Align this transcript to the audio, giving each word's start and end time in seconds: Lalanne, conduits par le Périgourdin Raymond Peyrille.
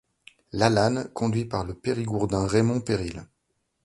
Lalanne, 0.53 1.11
conduits 1.13 1.45
par 1.45 1.63
le 1.63 1.75
Périgourdin 1.75 2.47
Raymond 2.47 2.81
Peyrille. 2.81 3.21